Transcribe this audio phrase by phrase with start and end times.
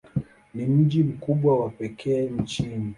[0.53, 2.89] Ni mji mkubwa wa pekee nchini.